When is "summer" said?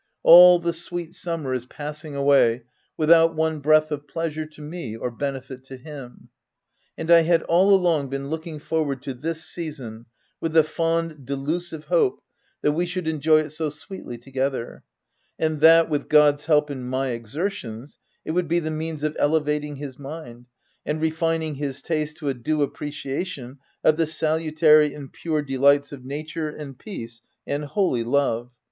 1.13-1.53